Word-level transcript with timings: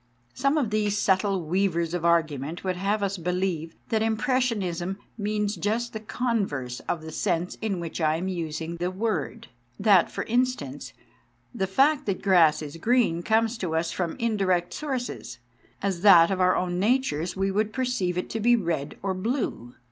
Some 0.33 0.57
of 0.57 0.71
these 0.71 0.97
subtle 0.97 1.45
weavers 1.45 1.93
of 1.93 2.03
argument 2.03 2.63
would 2.63 2.75
have 2.75 3.03
us 3.03 3.19
believe 3.19 3.75
that 3.89 4.01
impressionism 4.01 4.97
means 5.15 5.55
just 5.55 5.93
the 5.93 5.99
converse 5.99 6.79
of 6.89 7.03
the 7.03 7.11
sense 7.11 7.53
in 7.61 7.79
which 7.79 8.01
I 8.01 8.15
am 8.15 8.27
using 8.27 8.77
the 8.77 8.89
word; 8.89 9.49
that, 9.79 10.09
for 10.09 10.23
instance, 10.23 10.93
the 11.53 11.67
fact 11.67 12.07
that 12.07 12.23
grass 12.23 12.63
is 12.63 12.77
green 12.77 13.21
comes 13.21 13.59
to 13.59 13.75
us 13.75 13.91
from 13.91 14.15
indirect 14.17 14.73
sources, 14.73 15.37
as 15.83 16.01
that 16.01 16.31
of 16.31 16.41
our 16.41 16.55
own 16.55 16.79
natures 16.79 17.35
we 17.35 17.51
would 17.51 17.71
perceive 17.71 18.17
it 18.17 18.27
to 18.31 18.39
be 18.39 18.55
red 18.55 18.97
or 19.03 19.13
blue. 19.13 19.75